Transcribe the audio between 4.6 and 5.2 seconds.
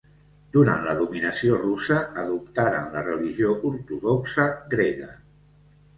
grega.